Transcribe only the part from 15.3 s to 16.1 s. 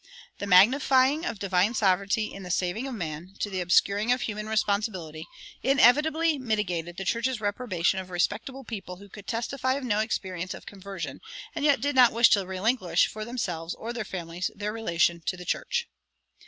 the church.